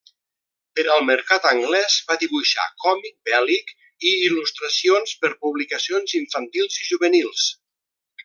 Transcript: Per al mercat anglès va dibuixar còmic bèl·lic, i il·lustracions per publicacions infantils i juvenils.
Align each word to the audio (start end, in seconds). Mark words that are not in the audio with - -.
Per 0.77 0.83
al 0.93 1.03
mercat 1.09 1.43
anglès 1.49 1.97
va 2.07 2.15
dibuixar 2.23 2.65
còmic 2.85 3.13
bèl·lic, 3.29 3.69
i 4.13 4.15
il·lustracions 4.29 5.15
per 5.25 5.33
publicacions 5.45 6.17
infantils 6.23 6.81
i 6.85 6.89
juvenils. 6.93 7.47